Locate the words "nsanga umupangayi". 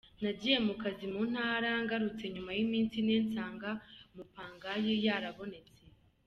3.25-4.93